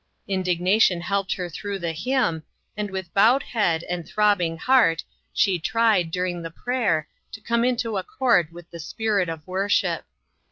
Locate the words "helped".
1.01-1.33